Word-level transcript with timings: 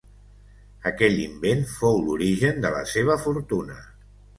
Aquell 0.91 1.21
invent 1.25 1.63
fou 1.75 2.03
l'origen 2.09 2.61
de 2.67 2.77
la 2.81 2.85
seva 2.97 3.23
fortuna. 3.29 3.83